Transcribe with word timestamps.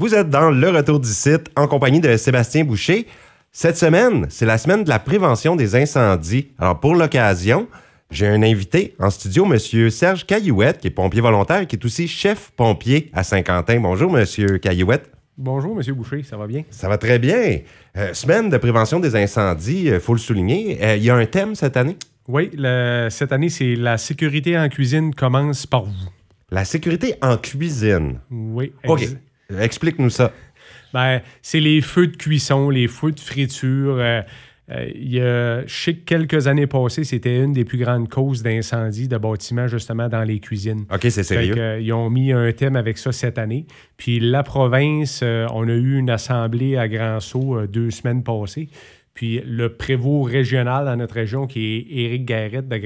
Vous 0.00 0.14
êtes 0.14 0.30
dans 0.30 0.50
le 0.50 0.68
retour 0.70 1.00
du 1.00 1.08
site 1.08 1.50
en 1.56 1.66
compagnie 1.66 1.98
de 2.00 2.16
Sébastien 2.16 2.64
Boucher. 2.64 3.06
Cette 3.50 3.76
semaine, 3.76 4.26
c'est 4.28 4.46
la 4.46 4.56
semaine 4.56 4.84
de 4.84 4.88
la 4.88 5.00
prévention 5.00 5.56
des 5.56 5.74
incendies. 5.74 6.52
Alors, 6.58 6.78
pour 6.78 6.94
l'occasion, 6.94 7.66
j'ai 8.10 8.28
un 8.28 8.42
invité 8.44 8.94
en 9.00 9.10
studio, 9.10 9.44
Monsieur 9.44 9.90
Serge 9.90 10.24
Caillouette, 10.24 10.78
qui 10.78 10.86
est 10.86 10.90
pompier 10.90 11.20
volontaire 11.20 11.62
et 11.62 11.66
qui 11.66 11.74
est 11.74 11.84
aussi 11.84 12.06
chef 12.06 12.52
pompier 12.56 13.10
à 13.12 13.24
Saint-Quentin. 13.24 13.80
Bonjour, 13.80 14.12
Monsieur 14.12 14.58
Caillouette. 14.58 15.10
Bonjour, 15.36 15.74
Monsieur 15.74 15.94
Boucher, 15.94 16.22
ça 16.22 16.36
va 16.36 16.46
bien? 16.46 16.62
Ça 16.70 16.88
va 16.88 16.96
très 16.96 17.18
bien. 17.18 17.58
Euh, 17.96 18.14
semaine 18.14 18.50
de 18.50 18.56
prévention 18.56 19.00
des 19.00 19.16
incendies, 19.16 19.86
il 19.86 19.98
faut 19.98 20.14
le 20.14 20.20
souligner. 20.20 20.78
Euh, 20.80 20.96
Il 20.96 21.02
y 21.02 21.10
a 21.10 21.16
un 21.16 21.26
thème 21.26 21.56
cette 21.56 21.76
année? 21.76 21.96
Oui, 22.28 22.50
le- 22.56 23.08
cette 23.10 23.32
année, 23.32 23.48
c'est 23.48 23.74
la 23.74 23.98
sécurité 23.98 24.56
en 24.56 24.68
cuisine 24.68 25.12
commence 25.12 25.66
par 25.66 25.84
vous. 25.84 25.92
La 26.50 26.64
sécurité 26.64 27.14
en 27.20 27.36
cuisine. 27.36 28.20
Oui. 28.30 28.72
OK. 28.86 29.08
Ex- 29.50 29.60
Explique-nous 29.60 30.10
ça. 30.10 30.32
Ben, 30.92 31.20
c'est 31.42 31.60
les 31.60 31.80
feux 31.80 32.06
de 32.06 32.16
cuisson, 32.16 32.70
les 32.70 32.88
feux 32.88 33.12
de 33.12 33.20
friture. 33.20 33.96
euh, 33.98 34.22
euh, 34.70 34.86
il 34.94 35.14
y 35.14 35.20
a, 35.20 35.66
je 35.66 35.74
sais 35.74 35.94
que 35.94 36.04
quelques 36.04 36.46
années 36.46 36.66
passées, 36.66 37.04
c'était 37.04 37.42
une 37.42 37.52
des 37.52 37.64
plus 37.64 37.78
grandes 37.78 38.08
causes 38.08 38.42
d'incendie 38.42 39.08
de 39.08 39.16
bâtiments, 39.16 39.66
justement, 39.66 40.08
dans 40.08 40.24
les 40.24 40.40
cuisines. 40.40 40.84
OK, 40.92 41.00
c'est 41.08 41.22
sérieux? 41.22 41.54
que, 41.54 41.80
ils 41.80 41.92
ont 41.92 42.10
mis 42.10 42.32
un 42.32 42.52
thème 42.52 42.76
avec 42.76 42.98
ça 42.98 43.12
cette 43.12 43.38
année. 43.38 43.66
Puis 43.96 44.20
la 44.20 44.42
province, 44.42 45.20
euh, 45.22 45.46
on 45.54 45.66
a 45.68 45.72
eu 45.72 45.98
une 45.98 46.10
assemblée 46.10 46.76
à 46.76 46.86
euh, 47.56 47.66
deux 47.66 47.90
semaines 47.90 48.22
passées. 48.22 48.68
Puis 49.14 49.40
le 49.44 49.74
prévôt 49.74 50.22
régional 50.22 50.84
dans 50.84 50.96
notre 50.96 51.14
région, 51.14 51.46
qui 51.46 51.76
est 51.76 51.86
Éric 52.04 52.24
Garrett 52.26 52.68
de 52.68 52.76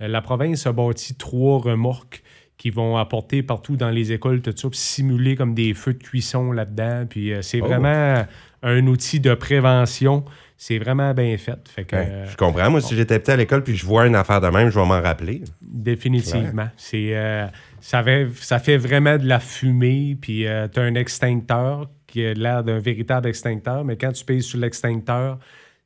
euh, 0.00 0.08
la 0.08 0.20
province 0.20 0.66
a 0.66 0.72
bâti 0.72 1.14
trois 1.14 1.58
remorques 1.58 2.22
qui 2.58 2.70
vont 2.70 2.96
apporter 2.96 3.42
partout 3.42 3.76
dans 3.76 3.88
les 3.90 4.12
écoles, 4.12 4.42
tout 4.42 4.52
ça, 4.54 4.68
puis 4.68 4.78
simuler 4.78 5.36
comme 5.36 5.54
des 5.54 5.72
feux 5.74 5.94
de 5.94 6.02
cuisson 6.02 6.50
là-dedans. 6.52 7.06
Puis 7.08 7.32
euh, 7.32 7.40
c'est 7.40 7.60
Oh. 7.62 7.66
vraiment 7.66 8.24
un 8.62 8.86
outil 8.88 9.20
de 9.20 9.32
prévention. 9.34 10.24
C'est 10.56 10.78
vraiment 10.78 11.14
bien 11.14 11.36
fait. 11.38 11.56
Fait 11.68 11.84
que, 11.84 11.94
Ouais, 11.94 12.08
euh, 12.10 12.26
je 12.28 12.36
comprends. 12.36 12.68
Moi, 12.68 12.80
si 12.80 12.96
j'étais 12.96 13.20
petit 13.20 13.30
à 13.30 13.36
l'école 13.36 13.62
puis 13.62 13.76
je 13.76 13.86
vois 13.86 14.08
une 14.08 14.16
affaire 14.16 14.40
de 14.40 14.48
même, 14.48 14.70
je 14.70 14.74
vais 14.80 14.84
m'en 14.86 15.00
rappeler. 15.00 15.42
Définitivement. 15.62 16.68
C'est, 16.76 17.16
euh, 17.16 17.46
ça, 17.80 18.02
fait, 18.02 18.28
ça 18.40 18.58
fait 18.58 18.76
vraiment 18.76 19.16
de 19.18 19.26
la 19.26 19.38
fumée, 19.38 20.16
puis 20.20 20.44
tu 20.72 20.80
as 20.80 20.82
un 20.82 20.94
extincteur 20.96 21.88
qui 22.08 22.24
a 22.26 22.34
l'air 22.34 22.64
d'un 22.64 22.78
véritable 22.80 23.28
extincteur, 23.28 23.84
mais 23.84 23.96
quand 23.96 24.10
tu 24.12 24.24
payes 24.24 24.42
sur 24.42 24.58
l'extincteur, 24.58 25.38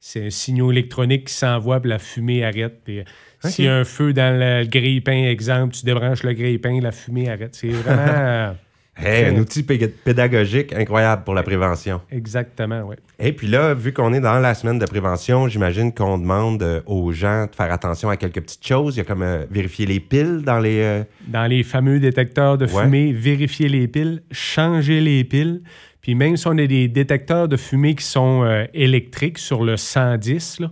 c'est 0.04 0.26
un 0.26 0.30
signal 0.30 0.72
électronique 0.72 1.26
qui 1.28 1.34
s'envoie, 1.34 1.78
puis 1.80 1.88
la 1.90 2.00
fumée 2.00 2.44
arrête. 2.44 2.80
Puis, 2.84 2.98
euh, 2.98 3.04
S'il 3.44 3.66
y 3.66 3.68
a 3.68 3.76
un 3.76 3.84
feu 3.84 4.12
dans 4.12 4.36
le 4.36 4.66
grille-pain, 4.66 5.28
exemple, 5.28 5.74
tu 5.76 5.84
débranches 5.84 6.24
le 6.24 6.32
grille-pain, 6.32 6.80
la 6.80 6.90
fumée 6.90 7.28
arrête. 7.30 7.54
C'est 7.54 7.68
vraiment... 7.68 8.02
euh, 8.08 8.52
Hey, 8.94 9.24
un 9.24 9.38
outil 9.38 9.62
pé- 9.62 9.88
pédagogique 9.88 10.74
incroyable 10.74 11.24
pour 11.24 11.32
la 11.32 11.42
prévention. 11.42 12.02
exactement, 12.10 12.82
oui. 12.86 12.96
Et 13.18 13.32
puis 13.32 13.46
là, 13.46 13.72
vu 13.72 13.94
qu'on 13.94 14.12
est 14.12 14.20
dans 14.20 14.38
la 14.38 14.52
semaine 14.54 14.78
de 14.78 14.84
prévention, 14.84 15.48
j'imagine 15.48 15.94
qu'on 15.94 16.18
demande 16.18 16.62
euh, 16.62 16.82
aux 16.84 17.10
gens 17.10 17.46
de 17.46 17.54
faire 17.56 17.72
attention 17.72 18.10
à 18.10 18.18
quelques 18.18 18.42
petites 18.42 18.66
choses. 18.66 18.96
Il 18.96 18.98
y 18.98 19.00
a 19.00 19.04
comme 19.04 19.22
euh, 19.22 19.46
vérifier 19.50 19.86
les 19.86 19.98
piles 19.98 20.42
dans 20.44 20.58
les... 20.58 20.80
euh, 20.80 21.04
dans 21.26 21.46
les 21.46 21.62
fameux 21.62 22.00
détecteurs 22.00 22.58
de 22.58 22.66
Ouais. 22.66 22.82
fumée, 22.82 23.12
vérifier 23.14 23.70
les 23.70 23.88
piles, 23.88 24.22
changer 24.30 25.00
les 25.00 25.24
piles. 25.24 25.62
Puis 26.02 26.14
même 26.14 26.36
si 26.36 26.46
on 26.48 26.58
a 26.58 26.66
des 26.66 26.88
détecteurs 26.88 27.48
de 27.48 27.56
fumée 27.56 27.94
qui 27.94 28.04
sont 28.04 28.42
euh, 28.42 28.66
électriques 28.74 29.38
sur 29.38 29.64
le 29.64 29.76
110, 29.76 30.60
là, 30.60 30.70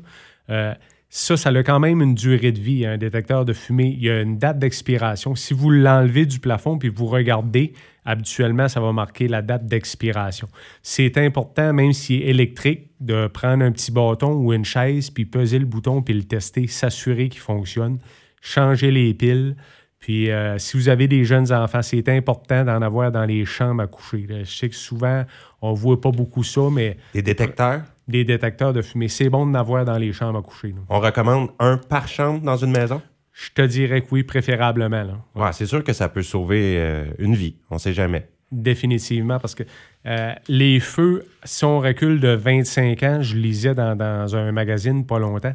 euh, 0.50 0.74
ça, 1.08 1.36
ça 1.36 1.50
a 1.50 1.62
quand 1.64 1.80
même 1.80 2.02
une 2.02 2.14
durée 2.14 2.52
de 2.52 2.60
vie, 2.60 2.86
un 2.86 2.96
détecteur 2.96 3.44
de 3.44 3.52
fumée. 3.52 3.94
Il 3.96 4.04
y 4.04 4.10
a 4.10 4.20
une 4.20 4.38
date 4.38 4.60
d'expiration. 4.60 5.34
Si 5.34 5.54
vous 5.54 5.70
l'enlevez 5.70 6.24
du 6.24 6.38
plafond 6.38 6.78
puis 6.78 6.88
vous 6.88 7.06
regardez, 7.06 7.72
habituellement, 8.04 8.68
ça 8.68 8.80
va 8.80 8.92
marquer 8.92 9.26
la 9.26 9.42
date 9.42 9.66
d'expiration. 9.66 10.48
C'est 10.82 11.18
important, 11.18 11.72
même 11.72 11.92
s'il 11.92 12.22
est 12.22 12.26
électrique, 12.26 12.90
de 13.00 13.26
prendre 13.26 13.64
un 13.64 13.72
petit 13.72 13.90
bâton 13.90 14.34
ou 14.34 14.52
une 14.52 14.64
chaise, 14.64 15.10
puis 15.10 15.24
peser 15.24 15.58
le 15.58 15.66
bouton, 15.66 16.00
puis 16.00 16.14
le 16.14 16.22
tester, 16.22 16.68
s'assurer 16.68 17.28
qu'il 17.28 17.40
fonctionne, 17.40 17.98
changer 18.40 18.92
les 18.92 19.12
piles. 19.12 19.56
Puis 20.00 20.30
euh, 20.30 20.56
si 20.58 20.76
vous 20.78 20.88
avez 20.88 21.06
des 21.08 21.24
jeunes 21.24 21.52
enfants, 21.52 21.82
c'est 21.82 22.08
important 22.08 22.64
d'en 22.64 22.80
avoir 22.80 23.12
dans 23.12 23.24
les 23.26 23.44
chambres 23.44 23.82
à 23.82 23.86
coucher. 23.86 24.26
là. 24.28 24.42
Je 24.44 24.50
sais 24.50 24.68
que 24.70 24.74
souvent, 24.74 25.24
on 25.60 25.72
ne 25.72 25.76
voit 25.76 26.00
pas 26.00 26.10
beaucoup 26.10 26.42
ça, 26.42 26.62
mais 26.72 26.96
des 27.14 27.22
détecteurs? 27.22 27.82
des 28.08 28.24
détecteurs 28.24 28.72
de 28.72 28.82
fumée, 28.82 29.06
c'est 29.08 29.28
bon 29.28 29.46
d'en 29.46 29.54
avoir 29.60 29.84
dans 29.84 29.96
les 29.98 30.12
chambres 30.12 30.38
à 30.40 30.42
coucher. 30.42 30.68
là. 30.68 30.80
On 30.88 30.98
recommande 30.98 31.50
un 31.60 31.76
par 31.76 32.08
chambre 32.08 32.40
dans 32.40 32.56
une 32.56 32.72
maison? 32.72 33.00
Je 33.32 33.50
te 33.54 33.62
dirais 33.62 34.00
que 34.00 34.06
oui, 34.10 34.22
préférablement. 34.24 35.04
là. 35.04 35.14
Ouais, 35.36 35.52
c'est 35.52 35.66
sûr 35.66 35.84
que 35.84 35.92
ça 35.92 36.08
peut 36.08 36.22
sauver 36.22 36.76
euh, 36.78 37.04
une 37.18 37.34
vie. 37.36 37.56
On 37.70 37.78
sait 37.78 37.92
jamais. 37.92 38.26
Définitivement, 38.50 39.38
parce 39.38 39.54
que 39.54 39.62
euh, 40.06 40.32
les 40.48 40.80
feux, 40.80 41.24
si 41.44 41.64
on 41.64 41.78
recule 41.78 42.18
de 42.20 42.30
25 42.34 43.02
ans, 43.04 43.22
je 43.22 43.36
lisais 43.36 43.74
dans, 43.74 43.94
dans 43.94 44.34
un 44.34 44.50
magazine 44.50 45.06
pas 45.06 45.18
longtemps 45.20 45.54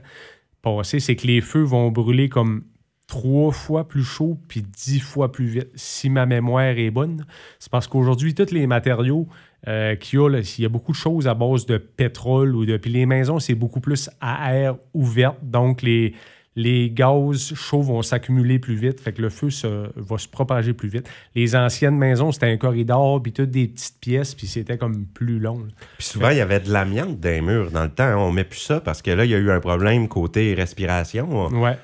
passé, 0.61 1.00
c'est 1.00 1.16
que 1.16 1.28
les 1.28 1.41
feux 1.41 1.61
vont 1.63 1.91
brûler 1.91 2.29
comme 2.29 2.63
trois 3.07 3.51
fois 3.51 3.88
plus 3.88 4.03
chaud 4.03 4.38
puis 4.47 4.61
dix 4.63 4.99
fois 4.99 5.31
plus 5.31 5.45
vite. 5.45 5.69
Si 5.75 6.09
ma 6.09 6.25
mémoire 6.25 6.63
est 6.77 6.89
bonne, 6.91 7.25
c'est 7.59 7.71
parce 7.71 7.88
qu'aujourd'hui, 7.88 8.33
tous 8.33 8.51
les 8.51 8.67
matériaux 8.67 9.27
euh, 9.67 9.95
qu'il 9.95 10.19
y 10.19 10.21
a, 10.23 10.29
là, 10.29 10.39
il 10.39 10.61
y 10.61 10.66
a 10.66 10.69
beaucoup 10.69 10.91
de 10.91 10.97
choses 10.97 11.27
à 11.27 11.33
base 11.33 11.66
de 11.66 11.77
pétrole 11.77 12.55
ou 12.55 12.66
de. 12.66 12.77
Puis 12.77 12.91
les 12.91 13.05
maisons, 13.05 13.39
c'est 13.39 13.55
beaucoup 13.55 13.79
plus 13.79 14.09
à 14.21 14.53
air 14.55 14.75
ouverte, 14.93 15.38
donc 15.41 15.81
les, 15.81 16.13
les 16.55 16.89
gaz 16.91 17.53
chauds 17.55 17.81
vont 17.81 18.01
s'accumuler 18.01 18.59
plus 18.59 18.75
vite, 18.75 18.99
fait 19.01 19.11
que 19.11 19.22
le 19.22 19.29
feu 19.29 19.49
se- 19.49 19.89
va 19.95 20.17
se 20.17 20.27
propager 20.27 20.73
plus 20.73 20.87
vite. 20.89 21.09
Les 21.35 21.55
anciennes 21.55 21.97
maisons, 21.97 22.31
c'était 22.31 22.45
un 22.51 22.57
corridor, 22.57 23.22
puis 23.22 23.33
toutes 23.33 23.49
des 23.51 23.67
petites 23.67 23.99
pièces, 23.99 24.33
puis 24.35 24.47
c'était 24.47 24.77
comme 24.77 25.05
plus 25.05 25.39
long. 25.39 25.67
Puis 25.97 26.07
souvent, 26.07 26.29
il 26.29 26.37
y 26.37 26.41
avait 26.41 26.59
de 26.59 26.72
l'amiante 26.72 27.19
dans 27.19 27.29
les 27.29 27.41
murs 27.41 27.72
dans 27.72 27.83
le 27.83 27.89
temps. 27.91 28.16
On 28.23 28.31
met 28.31 28.43
plus 28.45 28.59
ça 28.59 28.79
parce 28.79 29.01
que 29.01 29.11
là, 29.11 29.25
il 29.25 29.31
y 29.31 29.35
a 29.35 29.39
eu 29.39 29.49
un 29.51 29.59
problème 29.59 30.07
côté 30.07 30.53
respiration. 30.53 31.47
Ouais. 31.47 31.77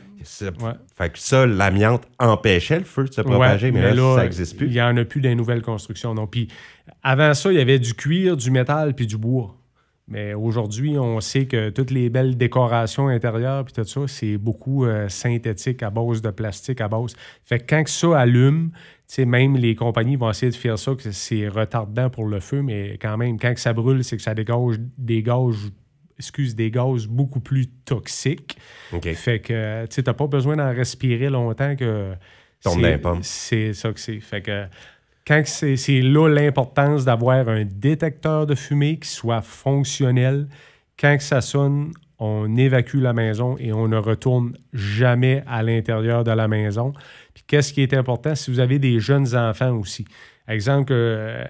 Ouais. 0.61 0.71
Fait 0.95 1.11
que 1.11 1.19
ça, 1.19 1.45
l'amiante 1.45 2.03
empêchait 2.19 2.79
le 2.79 2.85
feu 2.85 3.05
de 3.05 3.13
se 3.13 3.21
propager, 3.21 3.71
Ouais, 3.71 3.81
mais, 3.81 3.93
là, 3.93 4.15
ça 4.15 4.23
n'existe 4.23 4.53
Il 4.53 4.57
plus. 4.57 4.69
n'y 4.69 4.81
en 4.81 4.95
a 4.97 5.05
plus 5.05 5.21
des 5.21 5.35
nouvelles 5.35 5.61
constructions. 5.61 6.13
Non. 6.13 6.27
Puis 6.27 6.47
avant 7.03 7.33
ça, 7.33 7.51
il 7.51 7.57
y 7.57 7.61
avait 7.61 7.79
du 7.79 7.93
cuir, 7.93 8.37
du 8.37 8.51
métal, 8.51 8.93
puis 8.93 9.07
du 9.07 9.17
bois. 9.17 9.57
Mais 10.07 10.33
aujourd'hui, 10.33 10.97
on 10.99 11.21
sait 11.21 11.45
que 11.45 11.69
toutes 11.69 11.91
les 11.91 12.09
belles 12.09 12.35
décorations 12.35 13.07
intérieures, 13.07 13.63
puis 13.63 13.73
tout 13.73 13.85
ça, 13.85 14.01
c'est 14.07 14.37
beaucoup 14.37 14.85
euh, 14.85 15.07
synthétique 15.07 15.83
à 15.83 15.89
base 15.89 16.21
de 16.21 16.31
plastique, 16.31 16.81
à 16.81 16.89
base. 16.89 17.15
Fait 17.45 17.59
que 17.59 17.65
quand 17.69 17.83
que 17.83 17.89
ça 17.89 18.19
allume, 18.19 18.71
même 19.19 19.55
les 19.55 19.75
compagnies 19.75 20.17
vont 20.17 20.29
essayer 20.29 20.51
de 20.51 20.55
faire 20.55 20.77
ça, 20.77 20.95
que 20.95 21.11
c'est 21.11 21.47
retardant 21.47 22.09
pour 22.09 22.25
le 22.25 22.39
feu, 22.41 22.61
mais 22.61 22.97
quand 23.01 23.15
même, 23.17 23.39
quand 23.39 23.53
que 23.53 23.59
ça 23.59 23.71
brûle, 23.71 24.03
c'est 24.03 24.17
que 24.17 24.23
ça 24.23 24.33
dégage 24.33 24.79
des 24.97 25.23
excuse, 26.21 26.55
des 26.55 26.71
gaz 26.71 27.07
beaucoup 27.07 27.39
plus 27.39 27.67
toxiques. 27.67 28.57
Fait 29.13 29.39
que, 29.39 29.85
tu 29.85 29.95
sais, 29.95 30.03
t'as 30.03 30.13
pas 30.13 30.27
besoin 30.27 30.55
d'en 30.55 30.71
respirer 30.73 31.29
longtemps 31.29 31.75
que. 31.75 32.13
C'est- 33.23 33.73
ça 33.73 33.91
que 33.91 33.99
c'est. 33.99 34.19
Fait 34.19 34.41
que, 34.41 34.65
quand 35.27 35.41
c'est 35.45 36.01
là 36.01 36.27
l'importance 36.29 37.05
d'avoir 37.05 37.47
un 37.49 37.65
détecteur 37.65 38.45
de 38.45 38.55
fumée 38.55 38.97
qui 38.97 39.09
soit 39.09 39.41
fonctionnel. 39.41 40.47
Quand 40.99 41.17
que 41.17 41.23
ça 41.23 41.41
sonne, 41.41 41.91
on 42.19 42.55
évacue 42.55 42.97
la 43.01 43.13
maison 43.13 43.57
et 43.57 43.73
on 43.73 43.87
ne 43.87 43.97
retourne 43.97 44.55
jamais 44.73 45.43
à 45.47 45.63
l'intérieur 45.63 46.23
de 46.23 46.29
la 46.31 46.47
maison. 46.47 46.93
Puis 47.33 47.43
qu'est-ce 47.47 47.73
qui 47.73 47.81
est 47.81 47.95
important? 47.95 48.35
Si 48.35 48.51
vous 48.51 48.59
avez 48.59 48.77
des 48.77 48.99
jeunes 48.99 49.35
enfants 49.35 49.75
aussi. 49.75 50.05
Exemple, 50.47 50.89
que, 50.89 50.93
euh, 50.93 51.43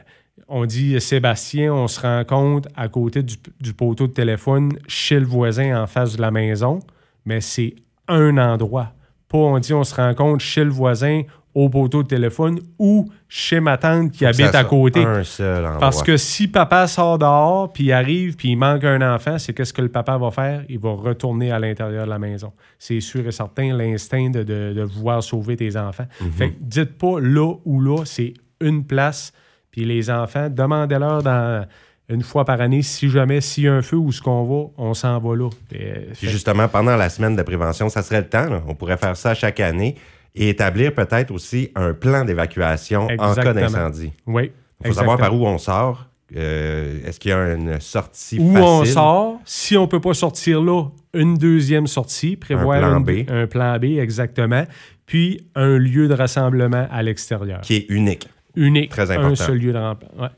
on 0.47 0.66
dit 0.66 1.00
Sébastien, 1.02 1.74
on 1.74 1.88
se 1.88 2.00
rencontre 2.02 2.69
à 2.75 2.88
côté 2.88 3.24
du, 3.24 3.35
du 3.59 3.74
poteau 3.74 4.07
de 4.07 4.13
téléphone 4.13 4.74
chez 4.88 5.19
le 5.19 5.25
voisin 5.25 5.81
en 5.81 5.88
face 5.88 6.16
de 6.18 6.22
la 6.22 6.31
maison, 6.31 6.79
mais 7.25 7.41
c'est 7.41 7.75
un 8.07 8.38
endroit. 8.38 8.94
Pas 9.29 9.38
on 9.38 9.59
dit 9.59 9.74
on 9.74 9.84
se 9.84 9.96
rencontre 9.96 10.44
chez 10.44 10.63
le 10.63 10.69
voisin 10.72 11.22
au 11.53 11.68
poteau 11.68 12.02
de 12.03 12.07
téléphone 12.07 12.59
ou 12.79 13.09
chez 13.28 13.59
ma 13.59 13.78
tante 13.78 14.12
qui 14.12 14.25
habite 14.25 14.56
à 14.56 14.63
côté. 14.63 15.03
Un 15.03 15.24
seul 15.25 15.66
endroit. 15.66 15.79
Parce 15.79 16.02
que 16.02 16.16
si 16.16 16.47
papa 16.47 16.87
sort 16.87 17.17
dehors, 17.20 17.72
puis 17.73 17.85
il 17.85 17.91
arrive, 17.91 18.37
puis 18.37 18.52
il 18.52 18.55
manque 18.55 18.85
un 18.85 19.14
enfant, 19.16 19.37
c'est 19.37 19.53
qu'est-ce 19.53 19.73
que 19.73 19.82
le 19.82 19.90
papa 19.90 20.17
va 20.17 20.32
faire? 20.32 20.64
Il 20.70 20.79
va 20.79 20.91
retourner 20.94 21.52
à 21.52 21.59
l'intérieur 21.59 22.05
de 22.05 22.09
la 22.09 22.20
maison. 22.20 22.53
C'est 22.79 23.02
sûr 23.02 23.28
et 23.28 23.32
certain, 23.34 23.73
l'instinct 23.76 24.29
de, 24.29 24.44
de- 24.44 24.73
de 24.73 24.82
vouloir 24.82 25.22
sauver 25.23 25.58
tes 25.58 25.76
enfants. 25.76 26.05
Fait 26.37 26.52
que 26.52 26.55
dites 26.61 26.97
pas 26.97 27.20
là 27.20 27.53
ou 27.66 27.82
là, 27.82 28.03
c'est 28.05 28.34
une 28.61 28.85
place, 28.85 29.34
puis 29.72 29.85
les 29.85 30.09
enfants, 30.09 30.50
demandez-leur 30.50 31.23
dans 31.23 31.66
une 32.09 32.23
fois 32.23 32.44
par 32.44 32.59
année, 32.59 32.82
si 32.82 33.09
jamais, 33.09 33.40
s'il 33.40 33.64
y 33.64 33.68
a 33.70 33.73
un 33.73 33.82
feu 33.82 33.96
où 33.96 34.12
ce 34.12 34.22
qu'on 34.22 34.44
va, 34.44 34.70
on 34.78 34.94
s'en 34.94 35.18
va 35.20 35.35
là. 35.35 35.50
Euh, 35.76 35.96
Puis 36.14 36.28
justement, 36.29 36.68
pendant 36.68 36.97
la 36.97 37.08
semaine 37.09 37.35
de 37.38 37.41
prévention, 37.44 37.88
ça 37.88 38.02
serait 38.03 38.20
le 38.22 38.28
temps. 38.28 38.50
là. 38.50 38.62
On 38.68 38.76
pourrait 38.76 38.97
faire 38.97 39.16
ça 39.16 39.34
chaque 39.34 39.62
année 39.62 39.96
et 40.35 40.50
établir 40.50 40.94
peut-être 40.94 41.32
aussi 41.32 41.72
un 41.76 41.94
plan 41.94 42.26
d'évacuation 42.26 43.08
en 43.18 43.34
cas 43.34 43.53
d'incendie. 43.53 44.12
oui. 44.28 44.52
Il 44.84 44.88
faut 44.88 44.94
savoir 44.94 45.18
par 45.18 45.34
où 45.35 45.46
on 45.46 45.58
sort. 45.59 46.08
Euh, 46.35 46.97
Est-ce 47.06 47.20
qu'il 47.20 47.29
y 47.29 47.34
a 47.34 47.53
une 47.53 47.79
sortie 47.79 48.40
où 48.40 48.52
facile? 48.53 48.64
on 48.66 48.85
sort? 48.85 49.40
Si 49.46 49.78
on 49.78 49.82
ne 49.82 49.85
peut 49.88 50.00
pas 50.02 50.14
sortir 50.16 50.62
là, 50.62 50.85
une 51.14 51.38
deuxième 51.38 51.85
sortie, 51.88 52.35
prévoir 52.35 52.79
plan 52.79 52.97
une- 52.97 53.03
B. 53.26 53.29
un 53.29 53.46
plan 53.47 53.78
B, 53.78 53.84
exactement. 54.00 54.66
Puis 55.06 55.46
un 55.56 55.78
lieu 55.78 56.08
de 56.08 56.14
rassemblement 56.16 56.88
à 56.90 57.03
l'extérieur. 57.03 57.62
Qui 57.62 57.76
est 57.76 57.85
unique. 57.90 58.28
Unique. 58.56 58.92
Très 58.92 59.12
Un 59.12 59.20
important. 59.20 59.36
seul 59.36 59.58
lieu 59.58 59.74
de. 59.74 59.80
Ouais. 59.80 60.30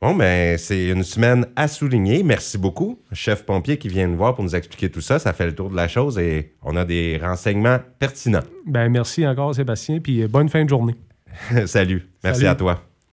Bon, 0.00 0.14
ben, 0.14 0.56
c'est 0.56 0.88
une 0.88 1.02
semaine 1.02 1.46
à 1.56 1.68
souligner. 1.68 2.22
Merci 2.22 2.56
beaucoup, 2.56 2.98
chef 3.12 3.44
pompier 3.44 3.76
qui 3.76 3.88
vient 3.88 4.06
nous 4.06 4.16
voir 4.16 4.34
pour 4.34 4.42
nous 4.42 4.56
expliquer 4.56 4.90
tout 4.90 5.02
ça. 5.02 5.18
Ça 5.18 5.34
fait 5.34 5.44
le 5.44 5.54
tour 5.54 5.68
de 5.68 5.76
la 5.76 5.88
chose 5.88 6.18
et 6.18 6.54
on 6.62 6.74
a 6.76 6.86
des 6.86 7.18
renseignements 7.22 7.78
pertinents. 7.98 8.40
Ben 8.66 8.88
merci 8.88 9.26
encore, 9.26 9.54
Sébastien, 9.54 10.00
puis 10.00 10.26
bonne 10.26 10.48
fin 10.48 10.64
de 10.64 10.70
journée. 10.70 10.94
Salut. 11.66 12.08
Merci 12.24 12.40
Salut. 12.40 12.50
à 12.50 12.54
toi. 12.54 12.89